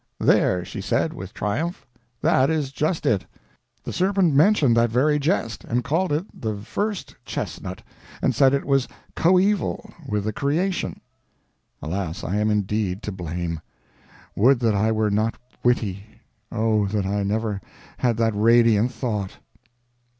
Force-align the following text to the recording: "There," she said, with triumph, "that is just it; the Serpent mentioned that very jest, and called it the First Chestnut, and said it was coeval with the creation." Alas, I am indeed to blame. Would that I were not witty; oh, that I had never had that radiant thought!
"There," 0.17 0.65
she 0.65 0.81
said, 0.81 1.13
with 1.13 1.31
triumph, 1.31 1.85
"that 2.21 2.49
is 2.49 2.71
just 2.71 3.05
it; 3.05 3.23
the 3.83 3.93
Serpent 3.93 4.33
mentioned 4.33 4.75
that 4.75 4.89
very 4.89 5.19
jest, 5.19 5.63
and 5.63 5.83
called 5.83 6.11
it 6.11 6.25
the 6.41 6.55
First 6.57 7.13
Chestnut, 7.23 7.83
and 8.19 8.33
said 8.33 8.55
it 8.55 8.65
was 8.65 8.87
coeval 9.15 9.93
with 10.09 10.23
the 10.23 10.33
creation." 10.33 11.01
Alas, 11.83 12.23
I 12.23 12.37
am 12.37 12.49
indeed 12.49 13.03
to 13.03 13.11
blame. 13.11 13.59
Would 14.35 14.59
that 14.61 14.73
I 14.73 14.91
were 14.91 15.11
not 15.11 15.37
witty; 15.63 16.03
oh, 16.51 16.87
that 16.87 17.05
I 17.05 17.17
had 17.17 17.27
never 17.27 17.61
had 17.99 18.17
that 18.17 18.33
radiant 18.35 18.91
thought! 18.91 19.37